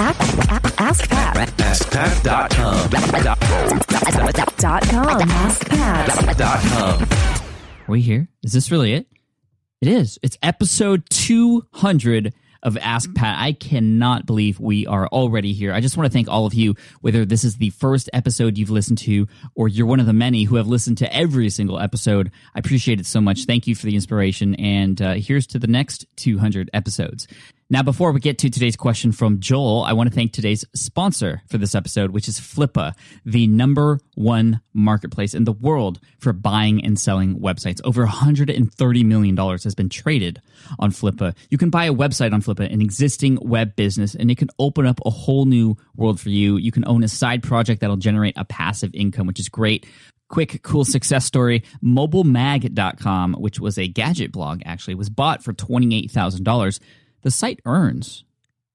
Ask 0.00 1.10
Pat. 1.10 1.36
AskPat.com. 1.58 2.88
Dot 4.56 4.82
com. 4.88 5.20
Ask 5.30 5.68
Pat. 5.68 6.38
Dot 6.38 6.60
com. 6.62 7.02
Are 7.02 7.92
we 7.92 8.00
here? 8.00 8.26
Is 8.42 8.54
this 8.54 8.70
really 8.70 8.94
it? 8.94 9.06
It 9.82 9.88
is. 9.88 10.18
It's 10.22 10.38
episode 10.42 11.02
200 11.10 12.32
of 12.62 12.78
Ask 12.78 13.14
Pat. 13.14 13.38
I 13.40 13.52
cannot 13.52 14.24
believe 14.24 14.58
we 14.58 14.86
are 14.86 15.06
already 15.08 15.52
here. 15.52 15.74
I 15.74 15.80
just 15.80 15.98
want 15.98 16.10
to 16.10 16.12
thank 16.12 16.28
all 16.28 16.46
of 16.46 16.54
you, 16.54 16.76
whether 17.02 17.26
this 17.26 17.44
is 17.44 17.58
the 17.58 17.68
first 17.68 18.08
episode 18.14 18.56
you've 18.56 18.70
listened 18.70 18.98
to 18.98 19.28
or 19.54 19.68
you're 19.68 19.86
one 19.86 20.00
of 20.00 20.06
the 20.06 20.14
many 20.14 20.44
who 20.44 20.56
have 20.56 20.66
listened 20.66 20.96
to 20.98 21.14
every 21.14 21.50
single 21.50 21.78
episode. 21.78 22.30
I 22.54 22.58
appreciate 22.58 23.00
it 23.00 23.06
so 23.06 23.20
much. 23.20 23.44
Thank 23.44 23.66
you 23.66 23.74
for 23.74 23.84
the 23.84 23.96
inspiration. 23.96 24.54
And 24.54 25.02
uh, 25.02 25.14
here's 25.16 25.46
to 25.48 25.58
the 25.58 25.66
next 25.66 26.06
200 26.16 26.70
episodes. 26.72 27.26
Now, 27.72 27.84
before 27.84 28.10
we 28.10 28.18
get 28.18 28.38
to 28.38 28.50
today's 28.50 28.74
question 28.74 29.12
from 29.12 29.38
Joel, 29.38 29.84
I 29.84 29.92
want 29.92 30.10
to 30.10 30.14
thank 30.14 30.32
today's 30.32 30.64
sponsor 30.74 31.42
for 31.48 31.56
this 31.56 31.76
episode, 31.76 32.10
which 32.10 32.26
is 32.26 32.40
Flippa, 32.40 32.94
the 33.24 33.46
number 33.46 34.00
one 34.16 34.60
marketplace 34.74 35.34
in 35.34 35.44
the 35.44 35.52
world 35.52 36.00
for 36.18 36.32
buying 36.32 36.84
and 36.84 36.98
selling 36.98 37.38
websites. 37.38 37.80
Over 37.84 38.04
$130 38.04 39.04
million 39.04 39.36
has 39.36 39.76
been 39.76 39.88
traded 39.88 40.42
on 40.80 40.90
Flippa. 40.90 41.36
You 41.48 41.58
can 41.58 41.70
buy 41.70 41.84
a 41.84 41.94
website 41.94 42.32
on 42.32 42.42
Flippa, 42.42 42.68
an 42.72 42.80
existing 42.80 43.38
web 43.40 43.76
business, 43.76 44.16
and 44.16 44.32
it 44.32 44.36
can 44.36 44.48
open 44.58 44.84
up 44.84 44.98
a 45.06 45.10
whole 45.10 45.44
new 45.44 45.76
world 45.94 46.18
for 46.18 46.30
you. 46.30 46.56
You 46.56 46.72
can 46.72 46.84
own 46.88 47.04
a 47.04 47.08
side 47.08 47.44
project 47.44 47.82
that'll 47.82 47.96
generate 47.96 48.34
a 48.36 48.44
passive 48.44 48.90
income, 48.94 49.28
which 49.28 49.38
is 49.38 49.48
great 49.48 49.86
quick 50.28 50.62
cool 50.62 50.84
success 50.84 51.24
story 51.24 51.64
mobilemag.com 51.82 53.34
which 53.40 53.58
was 53.58 53.76
a 53.76 53.88
gadget 53.88 54.30
blog 54.30 54.62
actually 54.64 54.94
was 54.94 55.10
bought 55.10 55.42
for 55.42 55.52
$28000 55.52 56.78
the 57.22 57.30
site 57.30 57.60
earns 57.64 58.24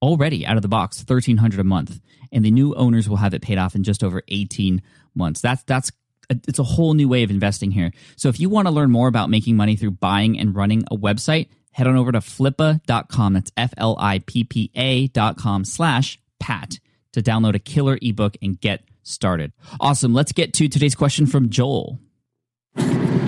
already 0.02 0.45
out 0.45 0.55
of 0.55 0.62
the 0.62 0.67
box 0.67 0.99
1300 0.99 1.59
a 1.59 1.63
month 1.63 1.99
and 2.31 2.44
the 2.44 2.52
new 2.52 2.76
owners 2.76 3.09
will 3.09 3.17
have 3.17 3.34
it 3.34 3.41
paid 3.41 3.58
off 3.58 3.75
in 3.75 3.83
just 3.83 4.03
over 4.03 4.22
18 4.28 4.81
months. 5.16 5.42
That's 5.42 5.64
that's 5.64 5.92
it's 6.30 6.59
a 6.59 6.64
whole 6.64 6.94
new 6.94 7.08
way 7.08 7.23
of 7.23 7.30
investing 7.30 7.72
here. 7.72 7.92
So 8.16 8.30
if 8.30 8.39
you 8.39 8.50
want 8.50 8.67
to 8.67 8.73
learn 8.73 8.92
more 8.92 9.08
about 9.08 9.30
making 9.30 9.55
money 9.55 9.75
through 9.75 9.92
buying 9.92 10.39
and 10.39 10.55
running 10.55 10.83
a 10.92 10.95
website 10.95 11.50
head 11.72 11.88
on 11.88 11.95
over 11.95 12.11
to 12.11 12.20
flippa.com 12.20 13.33
that's 13.33 13.52
f-l-i-p-p-a 13.58 15.08
dot 15.08 15.38
com 15.38 15.66
slash 15.66 16.20
pat 16.39 16.80
to 17.11 17.22
download 17.22 17.55
a 17.55 17.59
killer 17.59 17.98
ebook 18.02 18.38
and 18.42 18.59
get 18.59 18.83
started. 19.03 19.52
Awesome. 19.80 20.14
Let's 20.14 20.31
get 20.31 20.53
to 20.53 20.67
today's 20.67 20.95
question 20.95 21.25
from 21.25 21.50
joel 21.50 22.00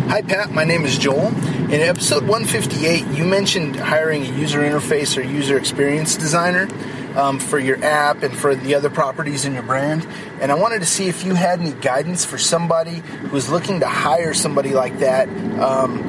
Hi, 0.07 0.21
Pat. 0.21 0.53
My 0.53 0.63
name 0.63 0.85
is 0.85 0.97
Joel. 0.97 1.27
In 1.27 1.81
episode 1.81 2.25
158, 2.25 3.07
you 3.07 3.25
mentioned 3.25 3.75
hiring 3.75 4.25
a 4.25 4.31
user 4.39 4.61
interface 4.61 5.17
or 5.17 5.21
user 5.21 5.57
experience 5.57 6.15
designer 6.15 6.69
um, 7.17 7.39
for 7.39 7.59
your 7.59 7.83
app 7.83 8.23
and 8.23 8.35
for 8.35 8.55
the 8.55 8.73
other 8.75 8.89
properties 8.89 9.43
in 9.43 9.53
your 9.53 9.63
brand. 9.63 10.07
And 10.39 10.49
I 10.49 10.55
wanted 10.55 10.79
to 10.79 10.85
see 10.85 11.09
if 11.09 11.25
you 11.25 11.35
had 11.35 11.59
any 11.59 11.73
guidance 11.73 12.23
for 12.23 12.37
somebody 12.37 13.03
who's 13.29 13.49
looking 13.49 13.81
to 13.81 13.87
hire 13.87 14.33
somebody 14.33 14.73
like 14.73 14.97
that 14.99 15.27
um, 15.59 15.99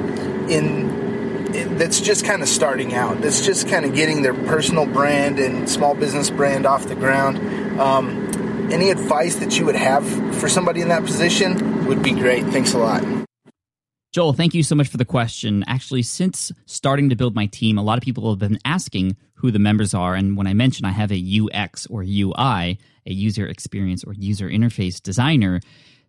in, 0.48 1.76
that's 1.76 2.00
just 2.00 2.24
kind 2.24 2.40
of 2.40 2.48
starting 2.48 2.94
out. 2.94 3.20
That's 3.20 3.44
just 3.44 3.68
kind 3.68 3.84
of 3.84 3.96
getting 3.96 4.22
their 4.22 4.34
personal 4.34 4.86
brand 4.86 5.40
and 5.40 5.68
small 5.68 5.96
business 5.96 6.30
brand 6.30 6.66
off 6.66 6.86
the 6.86 6.94
ground. 6.94 7.80
Um, 7.80 8.70
any 8.70 8.90
advice 8.90 9.34
that 9.36 9.58
you 9.58 9.64
would 9.64 9.74
have 9.74 10.06
for 10.36 10.48
somebody 10.48 10.82
in 10.82 10.88
that 10.90 11.04
position 11.04 11.86
would 11.86 12.00
be 12.00 12.12
great. 12.12 12.44
Thanks 12.44 12.74
a 12.74 12.78
lot. 12.78 13.17
Joel, 14.18 14.32
thank 14.32 14.52
you 14.52 14.64
so 14.64 14.74
much 14.74 14.88
for 14.88 14.96
the 14.96 15.04
question. 15.04 15.64
Actually, 15.68 16.02
since 16.02 16.50
starting 16.66 17.08
to 17.10 17.14
build 17.14 17.36
my 17.36 17.46
team, 17.46 17.78
a 17.78 17.84
lot 17.84 17.98
of 17.98 18.02
people 18.02 18.28
have 18.30 18.40
been 18.40 18.58
asking 18.64 19.16
who 19.34 19.52
the 19.52 19.60
members 19.60 19.94
are. 19.94 20.16
And 20.16 20.36
when 20.36 20.48
I 20.48 20.54
mention 20.54 20.84
I 20.84 20.90
have 20.90 21.12
a 21.12 21.40
UX 21.40 21.86
or 21.86 22.02
UI, 22.02 22.34
a 23.06 23.12
user 23.12 23.46
experience 23.46 24.02
or 24.02 24.12
user 24.14 24.48
interface 24.48 25.00
designer, 25.00 25.60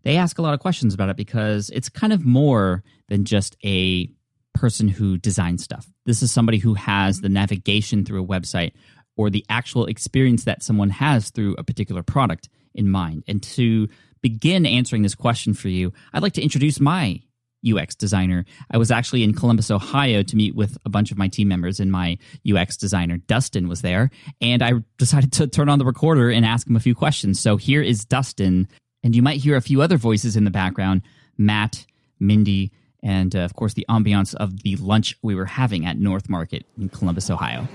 they 0.02 0.18
ask 0.18 0.40
a 0.40 0.42
lot 0.42 0.56
of 0.56 0.60
questions 0.60 0.96
about 0.96 1.10
it 1.10 1.18
because 1.18 1.70
it's 1.70 1.88
kind 1.88 2.12
of 2.12 2.26
more 2.26 2.84
than 3.10 3.26
just 3.26 3.56
a 3.64 4.10
person 4.56 4.88
who 4.88 5.20
designs 5.20 5.64
stuff. 5.64 5.88
This 6.08 6.24
is 6.24 6.32
somebody 6.32 6.58
who 6.58 6.74
has 6.74 7.22
the 7.22 7.30
navigation 7.30 8.06
through 8.06 8.24
a 8.24 8.28
website 8.28 8.72
or 9.18 9.30
the 9.30 9.46
actual 9.50 9.86
experience 9.86 10.46
that 10.46 10.64
someone 10.64 10.90
has 10.90 11.30
through 11.30 11.54
a 11.60 11.64
particular 11.64 12.02
product 12.02 12.50
in 12.74 12.90
mind. 12.90 13.24
And 13.28 13.44
to 13.44 13.88
begin 14.24 14.66
answering 14.66 15.04
this 15.04 15.14
question 15.14 15.54
for 15.54 15.70
you, 15.70 15.94
I'd 16.12 16.24
like 16.24 16.34
to 16.34 16.42
introduce 16.42 16.80
my 16.80 17.22
UX 17.68 17.96
designer. 17.96 18.46
I 18.72 18.78
was 18.78 18.92
actually 18.92 19.24
in 19.24 19.34
Columbus, 19.34 19.72
Ohio 19.72 20.24
to 20.24 20.36
meet 20.36 20.56
with 20.56 20.78
a 20.86 20.90
bunch 20.90 21.12
of 21.12 21.18
my 21.18 21.28
team 21.28 21.48
members, 21.48 21.80
and 21.80 21.92
my 21.92 22.18
UX 22.50 22.78
designer, 22.78 23.18
Dustin, 23.18 23.68
was 23.68 23.82
there. 23.82 24.10
And 24.42 24.64
I 24.64 24.74
decided 24.98 25.32
to 25.34 25.48
turn 25.48 25.70
on 25.70 25.80
the 25.80 25.86
recorder 25.86 26.30
and 26.30 26.46
ask 26.46 26.68
him 26.68 26.76
a 26.76 26.80
few 26.80 26.96
questions. 26.96 27.40
So 27.40 27.58
here 27.58 27.82
is 27.82 28.06
Dustin. 28.06 28.68
And 29.04 29.16
you 29.16 29.22
might 29.22 29.40
hear 29.40 29.56
a 29.56 29.62
few 29.62 29.82
other 29.82 29.98
voices 29.98 30.36
in 30.36 30.44
the 30.44 30.52
background 30.52 31.02
Matt, 31.38 31.86
Mindy, 32.20 32.72
and 33.02 33.34
uh, 33.36 33.40
of 33.40 33.56
course 33.56 33.74
the 33.74 33.86
ambiance 33.90 34.36
of 34.36 34.62
the 34.64 34.76
lunch 34.76 35.18
we 35.22 35.36
were 35.36 35.46
having 35.46 35.86
at 35.86 35.98
North 35.98 36.30
Market 36.30 36.66
in 36.78 36.90
Columbus, 36.90 37.30
Ohio. 37.30 37.68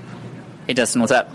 Hey 0.67 0.75
Dustin, 0.75 1.01
what's 1.01 1.13
up? 1.13 1.31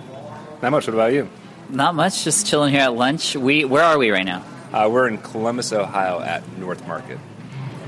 Not 0.61 0.71
much. 0.71 0.87
What 0.87 0.93
about 0.93 1.13
you? 1.13 1.29
Not 1.69 1.95
much. 1.95 2.23
Just 2.23 2.47
chilling 2.47 2.71
here 2.71 2.81
at 2.81 2.93
lunch. 2.93 3.35
We 3.35 3.65
where 3.65 3.83
are 3.83 3.97
we 3.97 4.11
right 4.11 4.25
now? 4.25 4.43
Uh, 4.71 4.87
we're 4.91 5.07
in 5.07 5.17
Columbus, 5.17 5.73
Ohio 5.73 6.19
at 6.21 6.47
North 6.59 6.85
Market, 6.87 7.17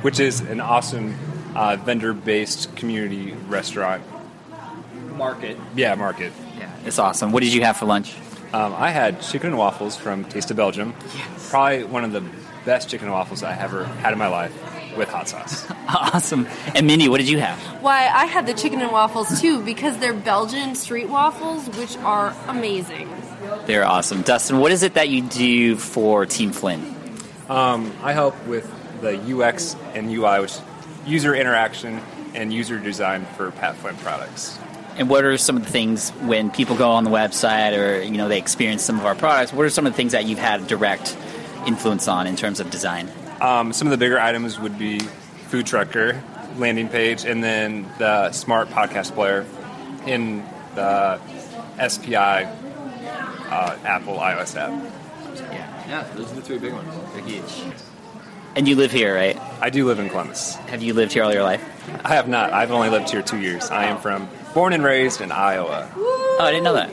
which 0.02 0.20
is 0.20 0.42
an 0.42 0.60
awesome 0.60 1.18
uh, 1.56 1.78
vendor 1.78 2.14
based 2.14 2.76
community 2.76 3.34
restaurant. 3.48 4.04
Market. 5.16 5.58
Yeah, 5.76 5.96
market. 5.96 6.34
Yeah, 6.58 6.74
it's 6.86 7.00
awesome. 7.00 7.32
What 7.32 7.44
did 7.44 7.54
you 7.54 7.64
have 7.64 7.78
for 7.78 7.86
lunch? 7.86 8.16
Um, 8.54 8.74
I 8.76 8.90
had 8.90 9.22
chicken 9.22 9.50
and 9.50 9.58
waffles 9.58 9.96
from 9.96 10.26
Taste 10.26 10.52
of 10.52 10.58
Belgium. 10.58 10.94
Yes. 11.16 11.50
Probably 11.50 11.84
one 11.86 12.04
of 12.04 12.12
the 12.12 12.24
best 12.66 12.90
chicken 12.90 13.08
and 13.08 13.14
waffles 13.14 13.44
I 13.44 13.58
ever 13.58 13.86
had 13.86 14.12
in 14.14 14.20
my 14.20 14.28
life 14.28 14.52
with 14.98 15.10
hot 15.10 15.30
sauce. 15.30 15.66
awesome. 15.88 16.48
And 16.76 16.86
Mindy, 16.86 17.08
what 17.08 17.18
did 17.18 17.30
you 17.30 17.40
have? 17.40 17.58
Why, 17.82 18.08
I 18.08 18.26
had 18.26 18.48
the 18.48 18.54
chicken 18.54 18.82
and 18.82 18.92
waffles 18.92 19.40
too 19.40 19.64
because 19.64 19.98
they're 20.00 20.14
Belgian 20.14 20.76
street 20.76 21.08
waffles, 21.08 21.68
which 21.78 21.96
are 21.98 22.36
amazing. 22.48 23.10
They're 23.68 23.86
awesome. 23.86 24.22
Dustin, 24.22 24.60
what 24.60 24.72
is 24.72 24.84
it 24.84 24.96
that 24.96 25.10
you 25.10 25.22
do 25.22 25.76
for 25.78 26.26
Team 26.26 26.52
Flynn? 26.52 26.96
Um, 27.48 27.94
I 28.04 28.14
help 28.14 28.36
with 28.48 28.70
the 29.02 29.38
UX 29.38 29.76
and 29.94 30.10
UI, 30.10 30.40
which 30.42 30.52
is 30.52 30.62
user 31.06 31.36
interaction 31.36 32.02
and 32.34 32.54
user 32.54 32.80
design 32.80 33.26
for 33.38 33.52
Pat 33.52 33.76
Flynn 33.76 33.96
products. 33.98 34.58
And 34.98 35.10
what 35.10 35.24
are 35.24 35.38
some 35.38 35.58
of 35.58 35.66
the 35.66 35.72
things 35.72 36.12
when 36.12 36.52
people 36.52 36.76
go 36.76 36.92
on 36.92 37.04
the 37.04 37.10
website 37.10 37.78
or 37.78 38.02
you 38.02 38.18
know 38.18 38.28
they 38.28 38.38
experience 38.38 38.84
some 38.84 39.00
of 39.00 39.06
our 39.06 39.16
products? 39.16 39.54
What 39.54 39.66
are 39.66 39.70
some 39.70 39.86
of 39.86 39.94
the 39.94 39.98
things 39.98 40.12
that 40.12 40.26
you've 40.26 40.40
had 40.40 40.68
direct 40.68 41.18
influence 41.66 42.08
on 42.08 42.28
in 42.28 42.36
terms 42.36 42.60
of 42.60 42.70
design? 42.70 43.10
Um, 43.40 43.74
some 43.74 43.88
of 43.88 43.92
the 43.92 43.98
bigger 43.98 44.20
items 44.20 44.60
would 44.60 44.78
be 44.78 45.00
Food 45.00 45.66
Trucker 45.66 46.22
landing 46.58 46.90
page, 46.90 47.24
and 47.26 47.44
then 47.44 47.90
the 47.98 48.32
smart 48.32 48.70
podcast 48.70 49.14
player 49.14 49.46
in 50.06 50.44
the 50.76 51.20
SPI 51.88 52.46
uh, 53.52 53.78
Apple 53.84 54.16
iOS 54.16 54.56
app. 54.56 54.72
Yeah, 55.36 55.88
Yeah, 55.88 56.04
those 56.16 56.32
are 56.32 56.36
the 56.36 56.42
three 56.42 56.58
big 56.58 56.74
ones. 56.74 56.94
They're 57.14 57.24
huge. 57.24 57.64
And 58.56 58.68
you 58.68 58.76
live 58.76 58.92
here, 58.92 59.16
right? 59.16 59.40
I 59.62 59.70
do 59.70 59.86
live 59.86 60.00
in 60.00 60.10
Columbus. 60.10 60.56
Have 60.56 60.84
you 60.84 60.94
lived 60.94 61.14
here 61.14 61.24
all 61.24 61.32
your 61.32 61.44
life? 61.44 61.64
I 62.04 62.16
have 62.16 62.28
not. 62.28 62.52
I've 62.52 62.72
only 62.72 62.90
lived 62.90 63.10
here 63.10 63.22
two 63.22 63.40
years. 63.40 63.70
I 63.70 63.86
am 63.86 63.98
from 63.98 64.28
born 64.54 64.74
and 64.74 64.84
raised 64.84 65.22
in 65.22 65.32
Iowa. 65.32 65.90
Oh, 65.96 66.38
I 66.42 66.52
didn't 66.52 66.66
know 66.66 66.74
that. 66.74 66.92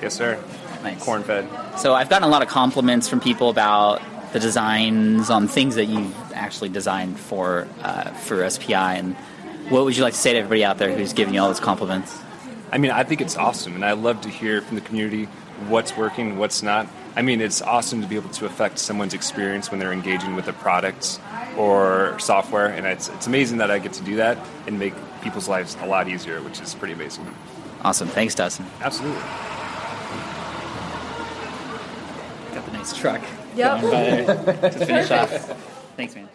Yes, 0.00 0.14
sir. 0.14 0.42
Nice. 0.84 1.02
Corn 1.02 1.24
fed. 1.24 1.48
So 1.78 1.94
I've 1.94 2.08
gotten 2.08 2.28
a 2.28 2.30
lot 2.30 2.42
of 2.42 2.48
compliments 2.48 3.08
from 3.08 3.20
people 3.20 3.50
about 3.50 4.00
the 4.32 4.38
designs 4.38 5.28
on 5.28 5.48
things 5.48 5.74
that 5.74 5.86
you've 5.86 6.14
actually 6.32 6.68
designed 6.68 7.18
for 7.18 7.66
uh, 7.82 8.10
for 8.12 8.48
SPI. 8.48 8.74
And 8.74 9.16
what 9.68 9.84
would 9.84 9.96
you 9.96 10.04
like 10.04 10.14
to 10.14 10.18
say 10.20 10.34
to 10.34 10.38
everybody 10.38 10.64
out 10.64 10.78
there 10.78 10.96
who's 10.96 11.12
giving 11.12 11.34
you 11.34 11.40
all 11.40 11.48
those 11.48 11.58
compliments? 11.58 12.16
I 12.70 12.78
mean, 12.78 12.92
I 12.92 13.02
think 13.02 13.20
it's 13.20 13.36
awesome, 13.36 13.74
and 13.74 13.84
I 13.84 13.92
love 13.92 14.20
to 14.22 14.28
hear 14.28 14.60
from 14.60 14.76
the 14.76 14.80
community 14.82 15.24
what's 15.68 15.96
working, 15.96 16.38
what's 16.38 16.62
not. 16.62 16.86
I 17.16 17.22
mean, 17.22 17.40
it's 17.40 17.62
awesome 17.62 18.02
to 18.02 18.06
be 18.06 18.16
able 18.16 18.28
to 18.28 18.44
affect 18.44 18.78
someone's 18.78 19.14
experience 19.14 19.70
when 19.70 19.80
they're 19.80 19.92
engaging 19.92 20.36
with 20.36 20.48
a 20.48 20.52
product 20.52 21.18
or 21.56 22.18
software, 22.18 22.66
and 22.66 22.86
it's, 22.86 23.08
it's 23.08 23.26
amazing 23.26 23.56
that 23.58 23.70
I 23.70 23.78
get 23.78 23.94
to 23.94 24.04
do 24.04 24.16
that 24.16 24.36
and 24.66 24.78
make 24.78 24.92
people's 25.22 25.48
lives 25.48 25.76
a 25.80 25.86
lot 25.86 26.08
easier, 26.08 26.42
which 26.42 26.60
is 26.60 26.74
pretty 26.74 26.92
amazing. 26.92 27.26
Awesome. 27.82 28.08
Thanks, 28.08 28.34
Dustin. 28.34 28.66
Absolutely. 28.82 29.18
Got 32.54 32.66
the 32.66 32.72
nice 32.72 32.96
truck. 32.96 33.22
Yep. 33.56 33.80
to 34.72 34.86
finish 34.86 35.10
off. 35.10 35.30
Thanks, 35.96 36.14
man. 36.14 36.28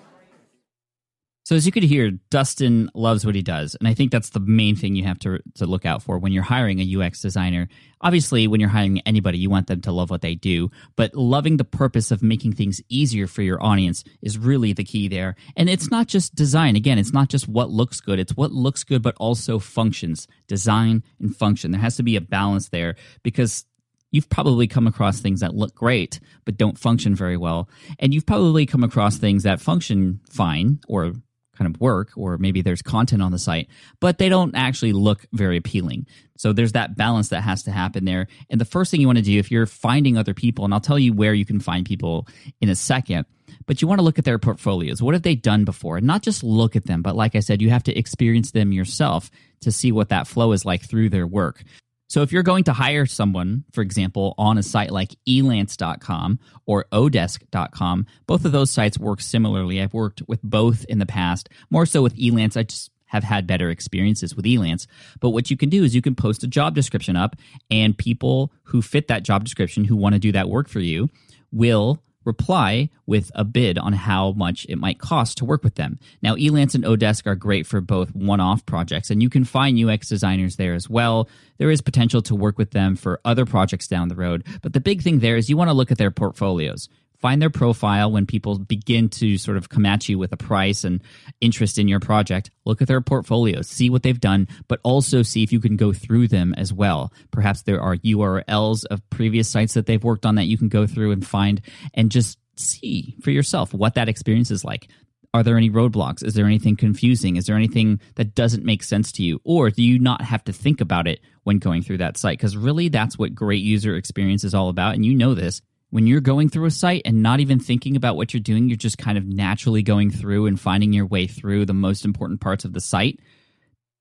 So 1.51 1.57
as 1.57 1.65
you 1.65 1.73
could 1.73 1.83
hear, 1.83 2.11
Dustin 2.29 2.89
loves 2.93 3.25
what 3.25 3.35
he 3.35 3.41
does, 3.41 3.75
and 3.75 3.85
I 3.85 3.93
think 3.93 4.09
that's 4.09 4.29
the 4.29 4.39
main 4.39 4.77
thing 4.77 4.95
you 4.95 5.03
have 5.03 5.19
to 5.19 5.39
to 5.55 5.65
look 5.65 5.85
out 5.85 6.01
for 6.01 6.17
when 6.17 6.31
you're 6.31 6.43
hiring 6.43 6.79
a 6.79 6.95
UX 6.95 7.19
designer. 7.19 7.67
Obviously, 7.99 8.47
when 8.47 8.61
you're 8.61 8.69
hiring 8.69 9.01
anybody, 9.01 9.37
you 9.37 9.49
want 9.49 9.67
them 9.67 9.81
to 9.81 9.91
love 9.91 10.09
what 10.09 10.21
they 10.21 10.33
do, 10.33 10.71
but 10.95 11.13
loving 11.13 11.57
the 11.57 11.65
purpose 11.65 12.09
of 12.09 12.23
making 12.23 12.53
things 12.53 12.79
easier 12.87 13.27
for 13.27 13.41
your 13.41 13.61
audience 13.61 14.05
is 14.21 14.37
really 14.37 14.71
the 14.71 14.85
key 14.85 15.09
there. 15.09 15.35
And 15.57 15.69
it's 15.69 15.91
not 15.91 16.07
just 16.07 16.35
design. 16.35 16.77
Again, 16.77 16.97
it's 16.97 17.11
not 17.11 17.27
just 17.27 17.49
what 17.49 17.69
looks 17.69 17.99
good. 17.99 18.17
It's 18.17 18.37
what 18.37 18.53
looks 18.53 18.85
good 18.85 19.01
but 19.01 19.17
also 19.17 19.59
functions. 19.59 20.29
Design 20.47 21.03
and 21.19 21.35
function. 21.35 21.71
There 21.71 21.81
has 21.81 21.97
to 21.97 22.03
be 22.03 22.15
a 22.15 22.21
balance 22.21 22.69
there 22.69 22.95
because 23.23 23.65
you've 24.09 24.29
probably 24.29 24.67
come 24.67 24.87
across 24.87 25.19
things 25.19 25.41
that 25.41 25.53
look 25.53 25.75
great 25.75 26.21
but 26.45 26.55
don't 26.55 26.77
function 26.77 27.13
very 27.13 27.35
well. 27.35 27.67
And 27.99 28.13
you've 28.13 28.25
probably 28.25 28.65
come 28.65 28.85
across 28.85 29.17
things 29.17 29.43
that 29.43 29.59
function 29.59 30.21
fine 30.29 30.79
or 30.87 31.11
kind 31.57 31.73
of 31.73 31.79
work, 31.81 32.11
or 32.15 32.37
maybe 32.37 32.61
there's 32.61 32.81
content 32.81 33.21
on 33.21 33.31
the 33.31 33.39
site, 33.39 33.67
but 33.99 34.17
they 34.17 34.29
don't 34.29 34.55
actually 34.55 34.93
look 34.93 35.25
very 35.33 35.57
appealing. 35.57 36.07
So 36.37 36.53
there's 36.53 36.71
that 36.71 36.95
balance 36.95 37.29
that 37.29 37.41
has 37.41 37.63
to 37.63 37.71
happen 37.71 38.05
there. 38.05 38.27
And 38.49 38.59
the 38.59 38.65
first 38.65 38.89
thing 38.89 39.01
you 39.01 39.07
want 39.07 39.19
to 39.19 39.23
do 39.23 39.37
if 39.37 39.51
you're 39.51 39.65
finding 39.65 40.17
other 40.17 40.33
people, 40.33 40.65
and 40.65 40.73
I'll 40.73 40.79
tell 40.79 40.97
you 40.97 41.13
where 41.13 41.33
you 41.33 41.45
can 41.45 41.59
find 41.59 41.85
people 41.85 42.27
in 42.61 42.69
a 42.69 42.75
second, 42.75 43.25
but 43.65 43.81
you 43.81 43.87
want 43.87 43.99
to 43.99 44.03
look 44.03 44.17
at 44.17 44.25
their 44.25 44.39
portfolios. 44.39 45.01
What 45.01 45.13
have 45.13 45.23
they 45.23 45.35
done 45.35 45.65
before? 45.65 45.97
And 45.97 46.07
not 46.07 46.23
just 46.23 46.43
look 46.43 46.75
at 46.75 46.85
them, 46.85 47.01
but 47.01 47.15
like 47.15 47.35
I 47.35 47.41
said, 47.41 47.61
you 47.61 47.69
have 47.69 47.83
to 47.83 47.97
experience 47.97 48.51
them 48.51 48.71
yourself 48.71 49.29
to 49.61 49.71
see 49.71 49.91
what 49.91 50.09
that 50.09 50.27
flow 50.27 50.53
is 50.53 50.65
like 50.65 50.83
through 50.83 51.09
their 51.09 51.27
work. 51.27 51.63
So 52.11 52.23
if 52.23 52.33
you're 52.33 52.43
going 52.43 52.65
to 52.65 52.73
hire 52.73 53.05
someone, 53.05 53.63
for 53.71 53.81
example, 53.81 54.35
on 54.37 54.57
a 54.57 54.63
site 54.63 54.91
like 54.91 55.15
elance.com 55.25 56.39
or 56.65 56.83
odesk.com, 56.91 58.05
both 58.27 58.43
of 58.43 58.51
those 58.51 58.69
sites 58.69 58.99
work 58.99 59.21
similarly. 59.21 59.81
I've 59.81 59.93
worked 59.93 60.21
with 60.27 60.41
both 60.43 60.83
in 60.89 60.99
the 60.99 61.05
past, 61.05 61.47
more 61.69 61.85
so 61.85 62.03
with 62.03 62.17
Elance. 62.17 62.57
I 62.57 62.63
just 62.63 62.91
have 63.05 63.23
had 63.23 63.47
better 63.47 63.69
experiences 63.69 64.35
with 64.35 64.43
Elance. 64.43 64.87
But 65.21 65.29
what 65.29 65.49
you 65.49 65.55
can 65.55 65.69
do 65.69 65.85
is 65.85 65.95
you 65.95 66.01
can 66.01 66.15
post 66.15 66.43
a 66.43 66.47
job 66.47 66.75
description 66.75 67.15
up, 67.15 67.37
and 67.69 67.97
people 67.97 68.51
who 68.63 68.81
fit 68.81 69.07
that 69.07 69.23
job 69.23 69.45
description 69.45 69.85
who 69.85 69.95
want 69.95 70.11
to 70.11 70.19
do 70.19 70.33
that 70.33 70.49
work 70.49 70.67
for 70.67 70.81
you 70.81 71.09
will 71.53 72.03
reply 72.23 72.89
with 73.05 73.31
a 73.35 73.43
bid 73.43 73.77
on 73.77 73.93
how 73.93 74.31
much 74.33 74.65
it 74.69 74.77
might 74.77 74.99
cost 74.99 75.37
to 75.37 75.45
work 75.45 75.63
with 75.63 75.75
them. 75.75 75.99
Now, 76.21 76.35
Elance 76.35 76.75
and 76.75 76.83
Odesk 76.83 77.25
are 77.27 77.35
great 77.35 77.65
for 77.65 77.81
both 77.81 78.15
one 78.15 78.39
off 78.39 78.65
projects, 78.65 79.09
and 79.09 79.21
you 79.21 79.29
can 79.29 79.43
find 79.43 79.77
UX 79.83 80.07
designers 80.07 80.55
there 80.55 80.73
as 80.73 80.89
well. 80.89 81.27
There 81.57 81.71
is 81.71 81.81
potential 81.81 82.21
to 82.23 82.35
work 82.35 82.57
with 82.57 82.71
them 82.71 82.95
for 82.95 83.19
other 83.25 83.45
projects 83.45 83.87
down 83.87 84.07
the 84.07 84.15
road. 84.15 84.45
But 84.61 84.73
the 84.73 84.79
big 84.79 85.01
thing 85.01 85.19
there 85.19 85.37
is 85.37 85.49
you 85.49 85.57
want 85.57 85.69
to 85.69 85.75
look 85.75 85.91
at 85.91 85.97
their 85.97 86.11
portfolios. 86.11 86.89
Find 87.21 87.39
their 87.39 87.51
profile 87.51 88.11
when 88.11 88.25
people 88.25 88.57
begin 88.57 89.07
to 89.09 89.37
sort 89.37 89.57
of 89.57 89.69
come 89.69 89.85
at 89.85 90.09
you 90.09 90.17
with 90.17 90.33
a 90.33 90.37
price 90.37 90.83
and 90.83 91.01
interest 91.39 91.77
in 91.77 91.87
your 91.87 91.99
project. 91.99 92.49
Look 92.65 92.81
at 92.81 92.87
their 92.87 93.01
portfolios, 93.01 93.67
see 93.67 93.91
what 93.91 94.01
they've 94.01 94.19
done, 94.19 94.47
but 94.67 94.79
also 94.83 95.21
see 95.21 95.43
if 95.43 95.51
you 95.51 95.59
can 95.59 95.77
go 95.77 95.93
through 95.93 96.29
them 96.29 96.55
as 96.57 96.73
well. 96.73 97.13
Perhaps 97.29 97.61
there 97.61 97.79
are 97.79 97.95
URLs 97.97 98.85
of 98.85 99.07
previous 99.11 99.47
sites 99.47 99.75
that 99.75 99.85
they've 99.85 100.03
worked 100.03 100.25
on 100.25 100.35
that 100.35 100.45
you 100.45 100.57
can 100.57 100.67
go 100.67 100.87
through 100.87 101.11
and 101.11 101.25
find 101.25 101.61
and 101.93 102.09
just 102.09 102.39
see 102.55 103.15
for 103.21 103.29
yourself 103.29 103.73
what 103.73 103.93
that 103.95 104.09
experience 104.09 104.49
is 104.49 104.65
like. 104.65 104.87
Are 105.33 105.43
there 105.43 105.57
any 105.57 105.69
roadblocks? 105.69 106.25
Is 106.25 106.33
there 106.33 106.45
anything 106.45 106.75
confusing? 106.75 107.37
Is 107.37 107.45
there 107.45 107.55
anything 107.55 108.01
that 108.15 108.35
doesn't 108.35 108.65
make 108.65 108.83
sense 108.83 109.13
to 109.13 109.23
you? 109.23 109.39
Or 109.45 109.69
do 109.69 109.81
you 109.81 109.97
not 109.97 110.21
have 110.21 110.43
to 110.45 110.53
think 110.53 110.81
about 110.81 111.07
it 111.07 111.21
when 111.43 111.59
going 111.59 111.83
through 111.83 111.99
that 111.99 112.17
site? 112.17 112.37
Because 112.37 112.57
really, 112.57 112.89
that's 112.89 113.17
what 113.17 113.33
great 113.33 113.61
user 113.61 113.95
experience 113.95 114.43
is 114.43 114.53
all 114.53 114.67
about. 114.67 114.95
And 114.95 115.05
you 115.05 115.15
know 115.15 115.33
this 115.33 115.61
when 115.91 116.07
you're 116.07 116.21
going 116.21 116.49
through 116.49 116.65
a 116.65 116.71
site 116.71 117.03
and 117.05 117.21
not 117.21 117.41
even 117.41 117.59
thinking 117.59 117.95
about 117.95 118.15
what 118.15 118.33
you're 118.33 118.41
doing, 118.41 118.69
you're 118.69 118.77
just 118.77 118.97
kind 118.97 119.17
of 119.17 119.25
naturally 119.25 119.83
going 119.83 120.09
through 120.09 120.47
and 120.47 120.59
finding 120.59 120.93
your 120.93 121.05
way 121.05 121.27
through 121.27 121.65
the 121.65 121.73
most 121.73 122.05
important 122.05 122.41
parts 122.41 122.65
of 122.65 122.73
the 122.73 122.81
site. 122.81 123.19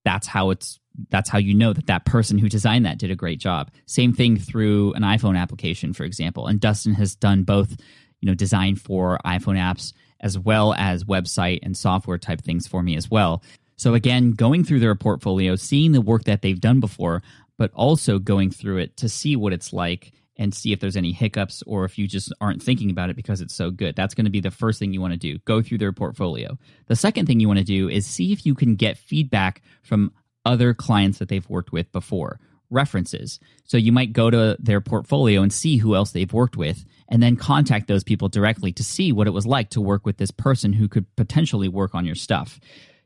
That's 0.03 0.25
how 0.25 0.49
it's 0.49 0.79
that's 1.09 1.29
how 1.29 1.37
you 1.37 1.53
know 1.53 1.71
that 1.73 1.87
that 1.87 2.05
person 2.05 2.37
who 2.37 2.49
designed 2.49 2.85
that 2.85 2.97
did 2.97 3.11
a 3.11 3.15
great 3.15 3.39
job. 3.39 3.71
Same 3.85 4.13
thing 4.13 4.37
through 4.37 4.93
an 4.93 5.03
iPhone 5.03 5.37
application, 5.37 5.93
for 5.93 6.03
example. 6.03 6.47
And 6.47 6.59
Dustin 6.59 6.93
has 6.95 7.15
done 7.15 7.43
both, 7.43 7.77
you 8.19 8.27
know, 8.27 8.35
design 8.35 8.75
for 8.75 9.19
iPhone 9.25 9.57
apps 9.57 9.93
as 10.19 10.37
well 10.37 10.73
as 10.73 11.03
website 11.03 11.59
and 11.63 11.75
software 11.75 12.17
type 12.17 12.41
things 12.41 12.67
for 12.67 12.81
me 12.83 12.95
as 12.95 13.09
well. 13.09 13.43
So 13.75 13.93
again, 13.93 14.31
going 14.31 14.63
through 14.63 14.79
their 14.79 14.95
portfolio, 14.95 15.55
seeing 15.55 15.91
the 15.91 16.01
work 16.01 16.25
that 16.25 16.41
they've 16.41 16.59
done 16.59 16.79
before, 16.79 17.23
but 17.57 17.71
also 17.73 18.19
going 18.19 18.51
through 18.51 18.77
it 18.77 18.97
to 18.97 19.09
see 19.09 19.35
what 19.35 19.53
it's 19.53 19.73
like 19.73 20.13
and 20.37 20.53
see 20.53 20.71
if 20.71 20.79
there's 20.79 20.97
any 20.97 21.11
hiccups 21.11 21.63
or 21.67 21.85
if 21.85 21.97
you 21.97 22.07
just 22.07 22.33
aren't 22.41 22.63
thinking 22.63 22.89
about 22.89 23.09
it 23.09 23.15
because 23.15 23.41
it's 23.41 23.53
so 23.53 23.69
good. 23.69 23.95
That's 23.95 24.13
going 24.13 24.25
to 24.25 24.31
be 24.31 24.39
the 24.39 24.51
first 24.51 24.79
thing 24.79 24.93
you 24.93 25.01
want 25.01 25.13
to 25.13 25.19
do. 25.19 25.39
Go 25.39 25.61
through 25.61 25.79
their 25.79 25.91
portfolio. 25.91 26.57
The 26.87 26.95
second 26.95 27.25
thing 27.25 27.39
you 27.39 27.47
want 27.47 27.59
to 27.59 27.65
do 27.65 27.89
is 27.89 28.05
see 28.05 28.31
if 28.31 28.45
you 28.45 28.55
can 28.55 28.75
get 28.75 28.97
feedback 28.97 29.61
from 29.83 30.13
other 30.45 30.73
clients 30.73 31.19
that 31.19 31.29
they've 31.29 31.47
worked 31.49 31.71
with 31.71 31.91
before. 31.91 32.39
References. 32.69 33.39
So 33.65 33.75
you 33.75 33.91
might 33.91 34.13
go 34.13 34.29
to 34.29 34.55
their 34.57 34.79
portfolio 34.79 35.41
and 35.41 35.51
see 35.51 35.77
who 35.77 35.93
else 35.93 36.11
they've 36.11 36.31
worked 36.31 36.55
with, 36.55 36.85
and 37.09 37.21
then 37.21 37.35
contact 37.35 37.87
those 37.87 38.03
people 38.03 38.29
directly 38.29 38.71
to 38.71 38.83
see 38.83 39.11
what 39.11 39.27
it 39.27 39.31
was 39.31 39.45
like 39.45 39.71
to 39.71 39.81
work 39.81 40.05
with 40.05 40.17
this 40.17 40.31
person 40.31 40.71
who 40.71 40.87
could 40.87 41.05
potentially 41.17 41.67
work 41.67 41.93
on 41.93 42.05
your 42.05 42.15
stuff. 42.15 42.61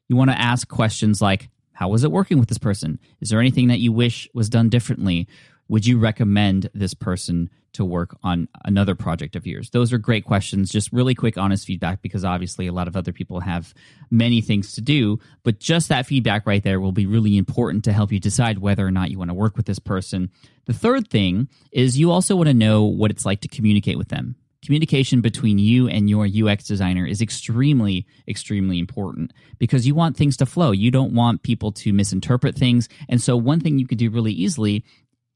You 0.08 0.16
want 0.16 0.30
to 0.30 0.40
ask 0.40 0.68
questions 0.68 1.20
like, 1.20 1.50
How 1.74 1.90
was 1.90 2.04
it 2.04 2.12
working 2.12 2.38
with 2.38 2.48
this 2.48 2.60
person? 2.60 3.00
Is 3.22 3.30
there 3.30 3.40
anything 3.40 3.70
that 3.70 3.80
you 3.80 3.92
wish 3.92 4.30
was 4.36 4.50
done 4.50 4.70
differently? 4.70 5.28
Would 5.68 5.86
you 5.86 5.98
recommend 5.98 6.70
this 6.74 6.94
person 6.94 7.50
to 7.74 7.84
work 7.84 8.16
on 8.24 8.48
another 8.64 8.96
project 8.96 9.36
of 9.36 9.46
yours? 9.46 9.70
Those 9.72 9.92
are 9.92 9.98
great 9.98 10.24
questions. 10.24 10.70
Just 10.70 10.92
really 10.94 11.16
quick, 11.16 11.38
honest 11.38 11.66
feedback 11.66 12.02
because 12.02 12.24
obviously 12.24 12.68
a 12.68 12.74
lot 12.74 12.88
of 12.88 12.96
other 12.96 13.12
people 13.12 13.42
have 13.42 13.74
many 14.10 14.42
things 14.42 14.74
to 14.74 14.82
do. 14.82 15.20
But 15.44 15.60
just 15.60 15.90
that 15.90 16.06
feedback 16.06 16.46
right 16.46 16.64
there 16.64 16.80
will 16.80 16.92
be 16.92 17.06
really 17.06 17.38
important 17.38 17.84
to 17.86 17.94
help 17.94 18.12
you 18.12 18.20
decide 18.20 18.60
whether 18.60 18.86
or 18.86 18.92
not 18.92 19.12
you 19.12 19.18
want 19.18 19.30
to 19.30 19.36
work 19.36 19.58
with 19.58 19.66
this 19.66 19.80
person. 19.80 20.30
The 20.66 20.74
third 20.74 21.10
thing 21.10 21.50
is 21.72 21.98
you 21.98 22.12
also 22.12 22.36
want 22.36 22.48
to 22.48 22.54
know 22.54 22.84
what 22.84 23.12
it's 23.12 23.26
like 23.26 23.42
to 23.42 23.48
communicate 23.48 23.98
with 23.98 24.10
them. 24.10 24.36
Communication 24.66 25.22
between 25.22 25.60
you 25.60 25.88
and 25.88 26.10
your 26.10 26.26
UX 26.26 26.64
designer 26.64 27.06
is 27.06 27.22
extremely, 27.22 28.08
extremely 28.28 28.80
important 28.80 29.32
because 29.60 29.86
you 29.86 29.94
want 29.94 30.18
things 30.18 30.38
to 30.38 30.48
flow. 30.48 30.72
You 30.72 30.90
don't 30.90 31.14
want 31.14 31.44
people 31.44 31.72
to 31.74 31.94
misinterpret 31.94 32.56
things. 32.56 32.90
And 33.08 33.22
so, 33.22 33.38
one 33.38 33.60
thing 33.60 33.78
you 33.78 33.86
could 33.86 34.00
do 34.00 34.10
really 34.10 34.32
easily 34.32 34.84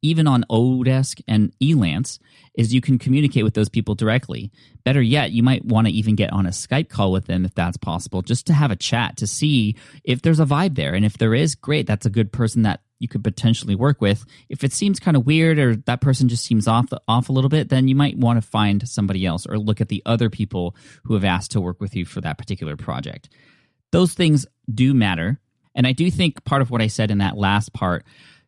even 0.01 0.27
on 0.27 0.45
Odesk 0.49 1.21
and 1.27 1.53
Elance, 1.59 2.19
is 2.55 2.73
you 2.73 2.81
can 2.81 2.99
communicate 2.99 3.43
with 3.43 3.53
those 3.53 3.69
people 3.69 3.95
directly. 3.95 4.51
Better 4.83 5.01
yet, 5.01 5.31
you 5.31 5.43
might 5.43 5.65
want 5.65 5.87
to 5.87 5.93
even 5.93 6.15
get 6.15 6.33
on 6.33 6.45
a 6.45 6.49
Skype 6.49 6.89
call 6.89 7.11
with 7.11 7.25
them 7.25 7.45
if 7.45 7.53
that's 7.55 7.77
possible, 7.77 8.21
just 8.21 8.47
to 8.47 8.53
have 8.53 8.71
a 8.71 8.75
chat 8.75 9.17
to 9.17 9.27
see 9.27 9.75
if 10.03 10.21
there's 10.21 10.39
a 10.39 10.45
vibe 10.45 10.75
there. 10.75 10.93
And 10.93 11.05
if 11.05 11.17
there 11.17 11.33
is, 11.33 11.55
great, 11.55 11.87
that's 11.87 12.05
a 12.05 12.09
good 12.09 12.31
person 12.31 12.63
that 12.63 12.81
you 12.99 13.07
could 13.07 13.23
potentially 13.23 13.75
work 13.75 14.01
with. 14.01 14.25
If 14.49 14.63
it 14.63 14.73
seems 14.73 14.99
kind 14.99 15.15
of 15.15 15.25
weird 15.25 15.57
or 15.57 15.75
that 15.75 16.01
person 16.01 16.27
just 16.27 16.43
seems 16.43 16.67
off 16.67 16.87
off 17.07 17.29
a 17.29 17.33
little 17.33 17.49
bit, 17.49 17.69
then 17.69 17.87
you 17.87 17.95
might 17.95 18.17
want 18.17 18.41
to 18.41 18.47
find 18.47 18.87
somebody 18.87 19.25
else 19.25 19.45
or 19.47 19.57
look 19.57 19.81
at 19.81 19.87
the 19.87 20.03
other 20.05 20.29
people 20.29 20.75
who 21.03 21.13
have 21.13 21.23
asked 21.23 21.51
to 21.51 21.61
work 21.61 21.79
with 21.79 21.95
you 21.95 22.05
for 22.05 22.21
that 22.21 22.37
particular 22.37 22.75
project. 22.75 23.29
Those 23.91 24.13
things 24.13 24.45
do 24.71 24.93
matter. 24.93 25.39
And 25.75 25.87
I 25.87 25.93
do 25.93 26.11
think 26.11 26.43
part 26.43 26.61
of 26.61 26.71
what 26.71 26.81
I 26.81 26.87
said 26.87 27.09
in 27.09 27.19
that 27.19 27.37
last 27.37 27.73
part 27.73 28.05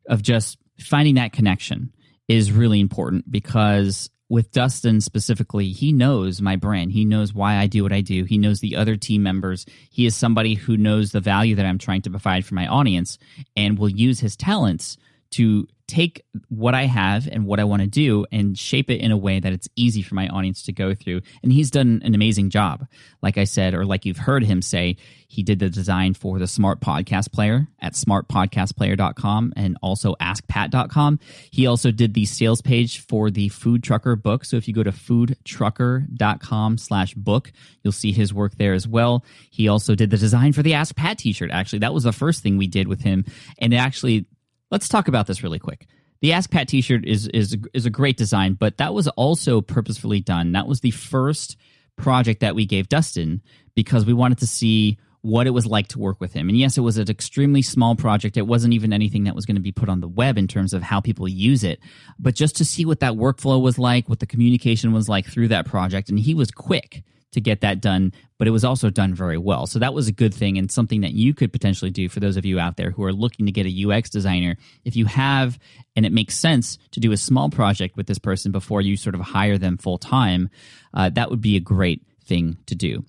of 0.08 0.22
just 0.22 0.58
finding 0.80 1.16
that 1.16 1.34
connection 1.34 1.92
is 2.28 2.52
really 2.52 2.80
important 2.80 3.30
because 3.30 4.10
with 4.30 4.52
Dustin 4.52 5.02
specifically, 5.02 5.70
he 5.72 5.92
knows 5.92 6.42
my 6.42 6.56
brand. 6.56 6.94
He 6.94 7.04
knows 7.04 7.34
why 7.34 7.58
I 7.58 7.68
do 7.68 7.84
what 7.84 7.92
I 7.92 8.00
do. 8.00 8.24
He 8.24 8.38
knows 8.38 8.62
the 8.62 8.78
other 8.78 8.96
team 8.96 9.24
members. 9.24 9.66
He 9.90 10.06
is 10.06 10.16
somebody 10.16 10.54
who 10.54 10.78
knows 10.78 11.12
the 11.12 11.20
value 11.20 11.56
that 11.56 11.66
I'm 11.66 11.78
trying 11.78 12.02
to 12.04 12.10
provide 12.10 12.46
for 12.46 12.56
my 12.56 12.66
audience 12.66 13.18
and 13.58 13.78
will 13.78 13.90
use 13.90 14.22
his 14.22 14.38
talents 14.38 14.98
to 15.32 15.68
take 15.92 16.24
what 16.48 16.74
I 16.74 16.86
have 16.86 17.28
and 17.28 17.46
what 17.46 17.60
I 17.60 17.66
want 17.66 17.82
to 17.82 17.88
do 17.88 18.26
and 18.32 18.58
shape 18.58 18.90
it 18.90 19.02
in 19.02 19.12
a 19.12 19.18
way 19.18 19.42
that 19.42 19.52
it's 19.52 19.68
easy 19.76 20.02
for 20.02 20.16
my 20.16 20.30
audience 20.30 20.64
to 20.64 20.72
go 20.72 20.96
through. 20.96 21.20
And 21.44 21.52
he's 21.52 21.70
done 21.70 22.02
an 22.06 22.16
amazing 22.16 22.50
job. 22.50 22.88
Like 23.22 23.38
I 23.38 23.44
said, 23.44 23.74
or 23.74 23.86
like 23.86 24.06
you've 24.06 24.18
heard 24.18 24.46
him 24.46 24.62
say, 24.62 24.96
he 25.28 25.44
did 25.44 25.60
the 25.60 25.70
design 25.70 26.14
for 26.14 26.40
the 26.40 26.48
Smart 26.48 26.80
Podcast 26.80 27.34
Player 27.34 27.68
at 27.80 27.94
smartpodcastplayer.com 27.94 29.54
and 29.58 29.78
also 29.82 30.16
askpat.com. 30.16 31.20
He 31.52 31.68
also 31.68 31.92
did 31.92 32.14
the 32.14 32.26
sales 32.26 32.62
page 32.62 33.06
for 33.06 33.30
the 33.30 33.50
Food 33.50 33.84
Trucker 33.84 34.16
book. 34.16 34.46
So 34.46 34.56
if 34.56 34.70
you 34.70 34.74
go 34.74 34.84
to 34.84 34.92
foodtrucker.com 34.92 36.78
slash 36.78 37.14
book, 37.16 37.52
you'll 37.84 37.92
see 37.92 38.14
his 38.14 38.34
work 38.34 38.56
there 38.56 38.74
as 38.74 38.88
well. 38.88 39.26
He 39.50 39.68
also 39.68 39.96
did 39.96 40.10
the 40.10 40.18
design 40.18 40.54
for 40.54 40.64
the 40.64 40.74
Ask 40.74 40.96
Pat 40.96 41.18
t-shirt. 41.18 41.52
Actually, 41.52 41.80
that 41.80 41.94
was 41.94 42.04
the 42.04 42.14
first 42.14 42.44
thing 42.44 42.58
we 42.58 42.68
did 42.68 42.88
with 42.88 43.02
him. 43.02 43.26
And 43.58 43.74
actually, 43.74 44.26
Let's 44.72 44.88
talk 44.88 45.08
about 45.08 45.28
this 45.28 45.44
really 45.44 45.60
quick. 45.60 45.88
The 46.22 46.34
Ask 46.34 46.50
Pat 46.50 46.68
T-shirt 46.68 47.06
is 47.06 47.28
is 47.28 47.58
is 47.74 47.86
a 47.86 47.90
great 47.90 48.18
design, 48.18 48.54
but 48.54 48.78
that 48.78 48.94
was 48.94 49.08
also 49.10 49.60
purposefully 49.60 50.22
done. 50.22 50.54
That 50.54 50.68
was 50.68 50.80
the 50.80 50.92
first 50.92 51.58
project 51.98 52.40
that 52.40 52.56
we 52.56 52.66
gave 52.66 52.90
Dustin 52.90 53.42
because 53.76 54.06
we 54.06 54.14
wanted 54.14 54.38
to 54.40 54.48
see 54.48 54.98
what 55.22 55.46
it 55.46 55.52
was 55.52 55.68
like 55.68 55.88
to 55.90 56.00
work 56.00 56.20
with 56.20 56.34
him. 56.34 56.50
And 56.50 56.58
yes, 56.58 56.78
it 56.78 56.82
was 56.82 56.98
an 56.98 57.10
extremely 57.10 57.62
small 57.62 57.96
project. 57.96 58.38
It 58.38 58.48
wasn't 58.48 58.74
even 58.74 58.92
anything 58.92 59.26
that 59.26 59.36
was 59.36 59.46
going 59.46 59.56
to 59.56 59.62
be 59.62 59.72
put 59.72 59.90
on 59.90 60.00
the 60.00 60.08
web 60.08 60.38
in 60.38 60.48
terms 60.48 60.74
of 60.74 60.82
how 60.82 61.00
people 61.00 61.28
use 61.28 61.64
it, 61.64 61.80
but 62.18 62.34
just 62.34 62.56
to 62.56 62.66
see 62.66 62.86
what 62.86 63.02
that 63.02 63.14
workflow 63.14 63.62
was 63.62 63.78
like, 63.78 64.10
what 64.10 64.20
the 64.20 64.26
communication 64.26 64.94
was 64.94 65.08
like 65.08 65.28
through 65.28 65.50
that 65.50 65.68
project. 65.68 66.10
And 66.10 66.18
he 66.18 66.34
was 66.34 66.50
quick 66.50 67.04
to 67.32 67.42
get 67.42 67.62
that 67.62 67.82
done, 67.82 68.14
but 68.38 68.48
it 68.48 68.52
was 68.52 68.64
also 68.64 68.90
done 68.90 69.14
very 69.14 69.38
well. 69.38 69.68
So 69.68 69.80
that 69.80 69.94
was 69.94 70.08
a 70.08 70.12
good 70.12 70.34
thing 70.34 70.58
and 70.58 70.72
something 70.72 71.02
that 71.02 71.14
you 71.14 71.34
could 71.34 71.52
potentially 71.52 71.92
do 71.92 72.10
for 72.10 72.20
those 72.20 72.38
of 72.38 72.46
you 72.46 72.60
out 72.60 72.78
there 72.78 72.92
who 72.92 73.04
are 73.04 73.14
looking 73.14 73.46
to 73.46 73.52
get 73.52 73.66
a 73.66 73.90
UX 73.90 74.10
designer. 74.10 74.58
If 74.84 74.96
you 74.96 75.06
have, 75.06 75.58
and 75.96 76.06
it 76.06 76.12
makes 76.12 76.36
sense 76.36 76.78
to 76.92 77.00
do 77.00 77.12
a 77.12 77.18
small 77.18 77.50
project 77.50 77.96
with 77.98 78.08
this 78.08 78.20
person 78.20 78.52
before 78.52 78.82
you 78.82 78.98
sort 78.98 79.16
of 79.16 79.22
hire 79.22 79.58
them 79.58 79.78
full 79.78 79.98
time, 79.98 80.50
uh, 80.94 81.10
that 81.12 81.30
would 81.30 81.42
be 81.42 81.56
a 81.56 81.62
great 81.62 82.02
thing 82.26 82.58
to 82.66 82.76
do. 82.76 83.06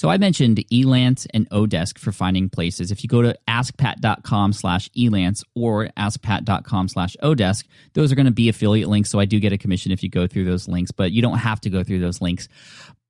So 0.00 0.08
I 0.08 0.16
mentioned 0.16 0.64
Elance 0.72 1.26
and 1.34 1.46
Odesk 1.50 1.98
for 1.98 2.10
finding 2.10 2.48
places. 2.48 2.90
If 2.90 3.02
you 3.04 3.08
go 3.10 3.20
to 3.20 3.36
askpat.com 3.46 4.54
slash 4.54 4.88
Elance 4.96 5.44
or 5.54 5.90
askpat.com 5.94 6.88
slash 6.88 7.18
Odesk, 7.22 7.64
those 7.92 8.10
are 8.10 8.14
going 8.14 8.24
to 8.24 8.32
be 8.32 8.48
affiliate 8.48 8.88
links. 8.88 9.10
So 9.10 9.20
I 9.20 9.26
do 9.26 9.38
get 9.38 9.52
a 9.52 9.58
commission 9.58 9.92
if 9.92 10.02
you 10.02 10.08
go 10.08 10.26
through 10.26 10.46
those 10.46 10.66
links, 10.66 10.90
but 10.90 11.12
you 11.12 11.20
don't 11.20 11.36
have 11.36 11.60
to 11.60 11.68
go 11.68 11.84
through 11.84 12.00
those 12.00 12.22
links. 12.22 12.48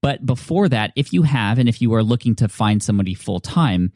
But 0.02 0.24
before 0.24 0.68
that, 0.68 0.92
if 0.96 1.12
you 1.12 1.22
have, 1.22 1.58
and 1.58 1.68
if 1.68 1.82
you 1.82 1.92
are 1.94 2.02
looking 2.02 2.34
to 2.36 2.48
find 2.48 2.82
somebody 2.82 3.14
full 3.14 3.40
time, 3.40 3.92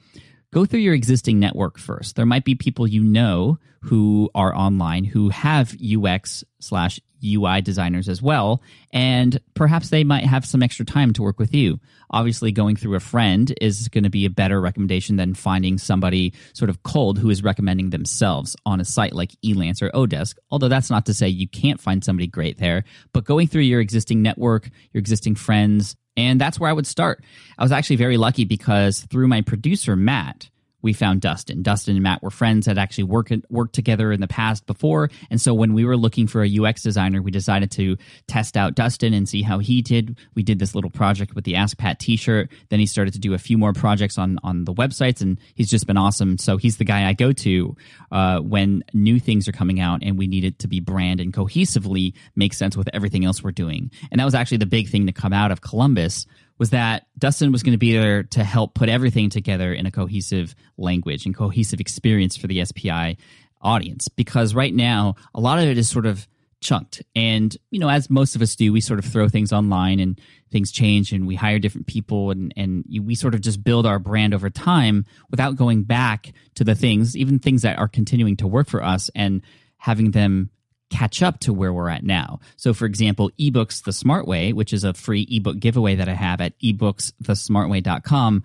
go 0.55 0.65
through 0.65 0.81
your 0.81 0.95
existing 0.95 1.41
network 1.41 1.79
first. 1.79 2.15
There 2.15 2.25
might 2.25 2.45
be 2.45 2.55
people 2.55 2.87
you 2.87 3.03
know 3.03 3.59
who 3.83 4.31
are 4.37 4.55
online 4.55 5.05
who 5.05 5.29
have 5.31 5.77
UX 5.83 6.45
slash 6.61 7.01
UI 7.25 7.61
designers 7.61 8.09
as 8.09 8.23
well, 8.23 8.63
and 8.93 9.41
perhaps 9.55 9.89
they 9.89 10.05
might 10.05 10.25
have 10.25 10.47
some 10.47 10.63
extra 10.63 10.85
time 10.85 11.13
to 11.15 11.23
work 11.23 11.41
with 11.41 11.55
you. 11.55 11.81
Obviously, 12.11 12.53
going 12.53 12.77
through 12.77 12.95
a 12.95 13.01
friend 13.01 13.53
is 13.61 13.89
going 13.89 14.05
to 14.05 14.11
be 14.11 14.27
a 14.27 14.31
better 14.31 14.61
recommendation 14.61 15.17
than 15.17 15.35
finding 15.35 15.77
somebody 15.77 16.33
sort 16.53 16.71
of 16.71 16.83
cold 16.85 17.19
who 17.19 17.31
is 17.31 17.43
recommending 17.43 17.91
themselves 17.91 18.55
on 18.65 18.81
a 18.81 18.85
site 18.85 19.13
like 19.13 19.33
Elance 19.45 19.83
or 19.83 19.91
Odesk. 19.91 20.37
Although 20.51 20.69
that's 20.69 20.91
not 20.91 21.07
to 21.07 21.15
say 21.15 21.29
you 21.29 21.49
can't 21.49 21.81
find 21.81 22.05
somebody 22.05 22.29
great 22.29 22.59
there, 22.59 22.85
but 23.13 23.25
going 23.25 23.49
through 23.49 23.63
your 23.63 23.81
existing 23.81 24.23
network, 24.23 24.71
your 24.93 25.01
existing 25.01 25.35
friends, 25.35 25.97
and 26.17 26.41
that's 26.41 26.59
where 26.59 26.71
I 26.71 26.73
would 26.73 26.87
start. 26.87 27.23
I 27.59 27.63
was 27.63 27.73
actually 27.73 27.97
very 27.97 28.17
lucky 28.17 28.45
because 28.45 29.01
through 29.01 29.29
my 29.29 29.41
producer, 29.41 29.97
Matt, 29.97 30.49
we 30.85 30.93
found 30.93 31.23
Dustin. 31.23 31.63
Dustin 31.63 31.97
and 31.97 32.03
Matt 32.03 32.23
were 32.23 32.31
friends, 32.31 32.67
had 32.67 32.79
actually 32.79 33.05
worked 33.05 33.33
worked 33.49 33.75
together 33.75 34.13
in 34.13 34.21
the 34.21 34.29
past 34.29 34.67
before, 34.67 35.11
and 35.31 35.41
so 35.41 35.55
when 35.55 35.73
we 35.73 35.85
were 35.85 35.97
looking 35.97 36.27
for 36.27 36.45
a 36.45 36.59
UX 36.61 36.83
designer, 36.83 37.23
we 37.23 37.31
decided 37.31 37.71
to 37.73 37.97
test 38.29 38.57
out 38.57 38.75
Dustin 38.75 39.15
and 39.15 39.27
see 39.27 39.43
how 39.43 39.59
he 39.59 39.81
did. 39.81 40.19
We 40.35 40.43
did 40.43 40.59
this 40.59 40.75
little 40.75 40.91
project 40.91 41.35
with 41.35 41.45
the 41.45 41.57
Ask 41.57 41.79
Pat 41.79 41.99
T-shirt. 41.99 42.51
Then 42.69 42.81
he 42.81 42.87
started 42.87 43.15
to 43.15 43.19
do 43.19 43.33
a 43.33 43.39
few 43.39 43.57
more 43.57 43.73
projects 43.73 44.19
on 44.19 44.39
on 44.45 44.67
the 44.67 44.75
websites, 44.75 45.23
and 45.23 45.41
he's 45.55 45.71
just 45.71 45.87
been 45.87 45.97
awesome. 45.97 46.37
So 46.37 46.59
he's 46.59 46.77
the 46.77 46.85
guy 46.85 47.09
I 47.09 47.15
go 47.15 47.33
to 47.33 47.77
uh, 48.13 48.41
when 48.41 48.85
new 48.93 49.19
things 49.19 49.49
are 49.49 49.53
coming 49.53 49.81
out, 49.81 50.01
and 50.03 50.19
we 50.19 50.27
need 50.27 50.45
it 50.45 50.59
to 50.61 50.69
be 50.69 50.81
brand 50.81 51.19
and 51.19 51.33
cohesively 51.33 52.13
make 52.37 52.53
sense 52.53 52.77
with 52.77 52.91
everything 52.93 53.25
else 53.25 53.43
we're 53.43 53.53
doing. 53.53 53.91
And 54.11 54.21
that 54.21 54.25
was 54.25 54.35
actually 54.35 54.59
the 54.59 54.67
big 54.67 54.91
thing 54.91 55.07
to 55.07 55.13
come 55.13 55.33
out 55.33 55.51
of 55.51 55.63
Columbus 55.63 56.27
was 56.59 56.71
that 56.71 57.07
Dustin 57.19 57.53
was 57.53 57.63
going 57.63 57.73
to 57.73 57.79
be 57.79 57.97
there 57.97 58.23
to 58.23 58.45
help 58.45 58.75
put 58.75 58.89
everything 58.89 59.31
together 59.31 59.73
in 59.73 59.87
a 59.87 59.91
cohesive 59.91 60.55
language 60.77 61.27
and 61.27 61.37
cohesive 61.37 61.81
experience 61.81 62.37
for 62.37 62.47
the 62.47 62.65
SPI 62.65 63.17
audience. 63.61 64.09
Because 64.09 64.55
right 64.55 64.75
now, 64.75 65.17
a 65.35 65.41
lot 65.41 65.59
of 65.59 65.65
it 65.67 65.79
is 65.79 65.89
sort 65.89 66.07
of 66.07 66.29
chunked. 66.61 67.03
And, 67.15 67.57
you 67.71 67.79
know, 67.79 67.89
as 67.89 68.09
most 68.09 68.35
of 68.37 68.43
us 68.43 68.57
do, 68.57 68.73
we 68.73 68.81
sort 68.81 68.99
of 68.99 69.05
throw 69.05 69.29
things 69.29 69.53
online 69.53 70.01
and 70.01 70.21
things 70.51 70.73
change 70.73 71.13
and 71.13 71.27
we 71.27 71.35
hire 71.35 71.59
different 71.59 71.87
people 71.87 72.31
and, 72.31 72.53
and 72.57 72.85
we 73.03 73.15
sort 73.15 73.35
of 73.35 73.41
just 73.41 73.63
build 73.63 73.87
our 73.87 73.99
brand 73.99 74.35
over 74.35 74.51
time 74.51 75.05
without 75.31 75.57
going 75.57 75.83
back 75.83 76.33
to 76.55 76.65
the 76.65 76.75
things, 76.75 77.17
even 77.17 77.39
things 77.39 77.63
that 77.63 77.79
are 77.79 77.89
continuing 77.89 78.37
to 78.37 78.47
work 78.47 78.69
for 78.69 78.83
us 78.83 79.11
and 79.15 79.43
having 79.77 80.13
them 80.13 80.51
catch 80.91 81.23
up 81.23 81.41
to 81.41 81.53
where 81.53 81.73
we're 81.73 81.89
at 81.89 82.05
now. 82.05 82.41
So, 82.57 82.75
for 82.75 82.87
example, 82.87 83.31
eBooks 83.39 83.83
the 83.85 83.93
Smart 83.93 84.27
Way, 84.27 84.53
which 84.53 84.73
is 84.73 84.85
a 84.85 84.95
free 84.95 85.27
ebook 85.31 85.59
giveaway 85.59 85.97
that 85.97 86.09
I 86.09 86.15
have 86.15 86.41
at 86.41 86.59
ebooksthesmartway.com, 86.61 88.45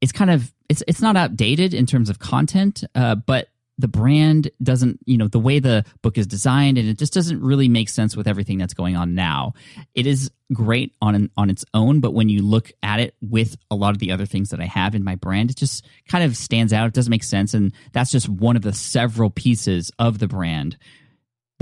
it's 0.00 0.12
kind 0.12 0.30
of 0.30 0.52
it's 0.68 0.82
it's 0.86 1.02
not 1.02 1.16
outdated 1.16 1.74
in 1.74 1.86
terms 1.86 2.10
of 2.10 2.18
content, 2.18 2.84
uh, 2.94 3.14
but 3.14 3.48
the 3.78 3.88
brand 3.88 4.50
doesn't, 4.62 5.00
you 5.06 5.16
know, 5.16 5.28
the 5.28 5.38
way 5.38 5.58
the 5.58 5.84
book 6.02 6.18
is 6.18 6.26
designed, 6.26 6.78
and 6.78 6.88
it 6.88 6.98
just 6.98 7.12
doesn't 7.12 7.40
really 7.40 7.68
make 7.68 7.88
sense 7.88 8.16
with 8.16 8.28
everything 8.28 8.58
that's 8.58 8.74
going 8.74 8.96
on 8.96 9.14
now. 9.14 9.54
It 9.94 10.06
is 10.06 10.30
great 10.52 10.94
on 11.00 11.30
on 11.36 11.50
its 11.50 11.64
own, 11.72 12.00
but 12.00 12.12
when 12.12 12.28
you 12.28 12.42
look 12.42 12.70
at 12.82 13.00
it 13.00 13.14
with 13.20 13.56
a 13.70 13.74
lot 13.74 13.90
of 13.90 13.98
the 13.98 14.12
other 14.12 14.26
things 14.26 14.50
that 14.50 14.60
I 14.60 14.66
have 14.66 14.94
in 14.94 15.02
my 15.02 15.14
brand, 15.14 15.50
it 15.50 15.56
just 15.56 15.84
kind 16.08 16.22
of 16.24 16.36
stands 16.36 16.72
out. 16.72 16.86
It 16.86 16.94
doesn't 16.94 17.10
make 17.10 17.24
sense, 17.24 17.54
and 17.54 17.72
that's 17.92 18.12
just 18.12 18.28
one 18.28 18.56
of 18.56 18.62
the 18.62 18.72
several 18.72 19.30
pieces 19.30 19.90
of 19.98 20.18
the 20.18 20.28
brand 20.28 20.76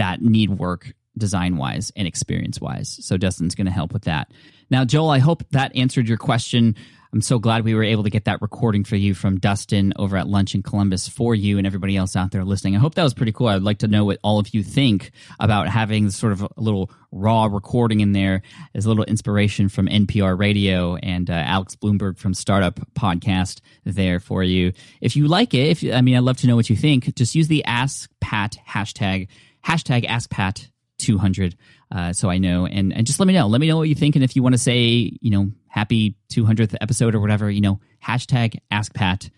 that 0.00 0.23
need 0.23 0.49
work 0.49 0.95
design 1.19 1.59
wise 1.59 1.92
and 1.95 2.09
experience 2.09 2.59
wise. 2.59 2.99
So 3.02 3.19
Dustin's 3.19 3.54
going 3.54 3.66
to 3.66 3.73
help 3.73 3.92
with 3.92 4.04
that. 4.04 4.33
Now, 4.71 4.87
Joel, 4.87 5.11
I 5.11 5.19
hope 5.19 5.45
that 5.50 5.76
answered 5.76 6.09
your 6.09 6.16
question. 6.16 6.75
I'm 7.12 7.21
so 7.21 7.38
glad 7.38 7.64
we 7.64 7.75
were 7.75 7.83
able 7.83 8.04
to 8.04 8.11
get 8.11 8.25
that 8.25 8.40
recording 8.40 8.85
for 8.85 8.97
you 8.97 9.12
from 9.12 9.38
Dustin 9.38 9.92
over 9.97 10.16
at 10.16 10.26
Lunch 10.26 10.54
in 10.54 10.62
Columbus 10.62 11.07
for 11.07 11.35
you 11.35 11.59
and 11.59 11.66
everybody 11.66 11.97
else 11.97 12.16
out 12.16 12.30
there 12.30 12.45
listening. 12.45 12.76
I 12.76 12.78
hope 12.78 12.95
that 12.95 13.02
was 13.02 13.12
pretty 13.12 13.33
cool. 13.33 13.49
I'd 13.49 13.62
like 13.62 13.78
to 13.78 13.88
know 13.88 14.07
what 14.07 14.21
all 14.23 14.38
of 14.38 14.54
you 14.54 14.62
think 14.62 15.11
about 15.38 15.69
having 15.69 16.09
sort 16.11 16.33
of 16.33 16.42
a 16.42 16.49
little 16.57 16.90
raw 17.12 17.47
recording 17.47 18.00
in 18.00 18.12
there 18.12 18.42
as 18.75 18.87
a 18.87 18.88
little 18.88 19.04
inspiration 19.04 19.69
from 19.69 19.88
NPR 19.88 20.38
radio 20.38 20.95
and 20.97 21.28
uh, 21.28 21.35
Alex 21.35 21.75
Blumberg 21.75 22.16
from 22.16 22.33
Startup 22.33 22.80
Podcast 22.95 23.61
there 23.85 24.21
for 24.21 24.42
you. 24.42 24.73
If 25.00 25.16
you 25.16 25.26
like 25.26 25.52
it, 25.52 25.83
if 25.83 25.95
I 25.95 26.00
mean, 26.00 26.16
I'd 26.16 26.23
love 26.23 26.38
to 26.38 26.47
know 26.47 26.57
what 26.57 26.71
you 26.71 26.76
think. 26.76 27.12
Just 27.16 27.35
use 27.35 27.49
the 27.49 27.64
Ask 27.64 28.09
Pat 28.21 28.57
hashtag 28.69 29.26
hashtag 29.64 30.06
AskPat200 30.06 31.54
uh, 31.92 32.12
so 32.12 32.30
I 32.30 32.38
know. 32.38 32.66
And, 32.66 32.92
and 32.92 33.06
just 33.06 33.18
let 33.18 33.26
me 33.26 33.32
know. 33.34 33.46
Let 33.46 33.60
me 33.60 33.66
know 33.66 33.76
what 33.76 33.88
you 33.88 33.94
think. 33.94 34.14
And 34.14 34.24
if 34.24 34.36
you 34.36 34.42
want 34.42 34.54
to 34.54 34.58
say, 34.58 35.12
you 35.20 35.30
know, 35.30 35.50
happy 35.68 36.16
200th 36.32 36.76
episode 36.80 37.14
or 37.14 37.20
whatever, 37.20 37.50
you 37.50 37.60
know, 37.60 37.80
hashtag 38.04 38.58
AskPat. 38.72 39.30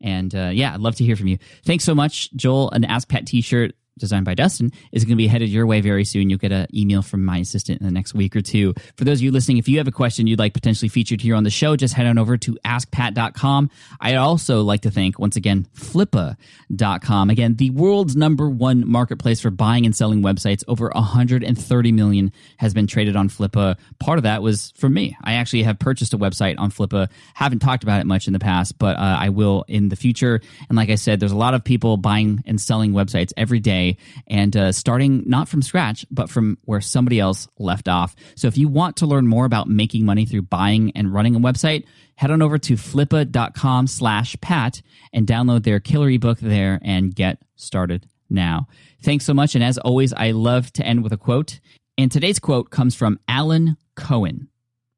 And 0.00 0.34
uh, 0.34 0.50
yeah, 0.52 0.72
I'd 0.72 0.80
love 0.80 0.96
to 0.96 1.04
hear 1.04 1.16
from 1.16 1.26
you. 1.26 1.38
Thanks 1.64 1.84
so 1.84 1.94
much, 1.94 2.32
Joel. 2.34 2.70
An 2.70 2.84
Ask 2.84 3.08
Pat 3.08 3.26
t 3.26 3.40
shirt 3.40 3.74
designed 3.98 4.24
by 4.24 4.34
Dustin, 4.34 4.72
is 4.92 5.04
going 5.04 5.12
to 5.12 5.16
be 5.16 5.26
headed 5.26 5.48
your 5.48 5.66
way 5.66 5.80
very 5.80 6.04
soon. 6.04 6.30
You'll 6.30 6.38
get 6.38 6.52
an 6.52 6.66
email 6.74 7.02
from 7.02 7.24
my 7.24 7.38
assistant 7.38 7.80
in 7.80 7.86
the 7.86 7.92
next 7.92 8.14
week 8.14 8.34
or 8.36 8.40
two. 8.40 8.74
For 8.96 9.04
those 9.04 9.18
of 9.18 9.22
you 9.22 9.32
listening, 9.32 9.58
if 9.58 9.68
you 9.68 9.78
have 9.78 9.88
a 9.88 9.92
question 9.92 10.26
you'd 10.26 10.38
like 10.38 10.54
potentially 10.54 10.88
featured 10.88 11.20
here 11.20 11.34
on 11.34 11.44
the 11.44 11.50
show, 11.50 11.76
just 11.76 11.94
head 11.94 12.06
on 12.06 12.18
over 12.18 12.36
to 12.36 12.58
askpat.com. 12.64 13.70
I'd 14.00 14.16
also 14.16 14.62
like 14.62 14.82
to 14.82 14.90
thank, 14.90 15.18
once 15.18 15.36
again, 15.36 15.66
flippa.com. 15.74 17.30
Again, 17.30 17.56
the 17.56 17.70
world's 17.70 18.16
number 18.16 18.48
one 18.48 18.88
marketplace 18.88 19.40
for 19.40 19.50
buying 19.50 19.86
and 19.86 19.94
selling 19.94 20.22
websites. 20.22 20.62
Over 20.68 20.90
130 20.94 21.92
million 21.92 22.32
has 22.58 22.74
been 22.74 22.86
traded 22.86 23.16
on 23.16 23.28
Flippa. 23.28 23.76
Part 23.98 24.18
of 24.18 24.24
that 24.24 24.42
was 24.42 24.72
for 24.76 24.88
me. 24.88 25.16
I 25.22 25.34
actually 25.34 25.62
have 25.62 25.78
purchased 25.78 26.14
a 26.14 26.18
website 26.18 26.58
on 26.58 26.70
Flippa. 26.70 27.08
Haven't 27.34 27.60
talked 27.60 27.82
about 27.82 28.00
it 28.00 28.06
much 28.06 28.26
in 28.26 28.32
the 28.32 28.38
past, 28.38 28.78
but 28.78 28.96
uh, 28.96 29.16
I 29.18 29.30
will 29.30 29.64
in 29.68 29.88
the 29.88 29.96
future. 29.96 30.40
And 30.68 30.76
like 30.76 30.90
I 30.90 30.96
said, 30.96 31.20
there's 31.20 31.32
a 31.32 31.36
lot 31.36 31.54
of 31.54 31.64
people 31.64 31.96
buying 31.96 32.42
and 32.46 32.60
selling 32.60 32.92
websites 32.92 33.32
every 33.36 33.60
day 33.60 33.87
and 34.26 34.56
uh, 34.56 34.72
starting 34.72 35.22
not 35.26 35.48
from 35.48 35.62
scratch, 35.62 36.04
but 36.10 36.28
from 36.28 36.58
where 36.64 36.80
somebody 36.80 37.20
else 37.20 37.48
left 37.58 37.88
off. 37.88 38.14
So 38.34 38.48
if 38.48 38.58
you 38.58 38.68
want 38.68 38.96
to 38.96 39.06
learn 39.06 39.26
more 39.26 39.44
about 39.44 39.68
making 39.68 40.04
money 40.04 40.26
through 40.26 40.42
buying 40.42 40.92
and 40.96 41.14
running 41.14 41.36
a 41.36 41.40
website, 41.40 41.84
head 42.16 42.30
on 42.30 42.42
over 42.42 42.58
to 42.58 42.74
flippa.com 42.74 43.86
slash 43.86 44.36
pat 44.40 44.82
and 45.12 45.26
download 45.26 45.62
their 45.62 45.80
killer 45.80 46.10
ebook 46.10 46.40
there 46.40 46.80
and 46.82 47.14
get 47.14 47.38
started 47.56 48.06
now. 48.28 48.68
Thanks 49.02 49.24
so 49.24 49.34
much. 49.34 49.54
And 49.54 49.62
as 49.62 49.78
always, 49.78 50.12
I 50.12 50.32
love 50.32 50.72
to 50.74 50.84
end 50.84 51.02
with 51.02 51.12
a 51.12 51.16
quote. 51.16 51.60
And 51.96 52.10
today's 52.10 52.38
quote 52.38 52.70
comes 52.70 52.94
from 52.94 53.18
Alan 53.28 53.76
Cohen. 53.94 54.48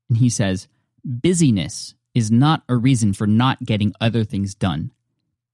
And 0.08 0.18
he 0.18 0.28
says, 0.28 0.68
Busyness 1.04 1.94
is 2.14 2.30
not 2.30 2.62
a 2.68 2.76
reason 2.76 3.12
for 3.12 3.26
not 3.26 3.62
getting 3.64 3.94
other 4.00 4.24
things 4.24 4.54
done. 4.54 4.92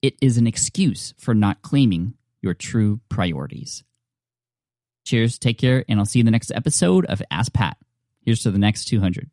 It 0.02 0.14
is 0.20 0.38
an 0.38 0.46
excuse 0.46 1.14
for 1.18 1.34
not 1.34 1.62
claiming 1.62 2.14
your 2.46 2.54
true 2.54 3.00
priorities. 3.08 3.82
Cheers, 5.04 5.38
take 5.38 5.58
care, 5.58 5.84
and 5.88 5.98
I'll 5.98 6.06
see 6.06 6.20
you 6.20 6.22
in 6.22 6.26
the 6.26 6.30
next 6.30 6.52
episode 6.52 7.04
of 7.06 7.20
Ask 7.28 7.52
Pat. 7.52 7.76
Here's 8.22 8.44
to 8.44 8.52
the 8.52 8.58
next 8.58 8.84
200. 8.84 9.30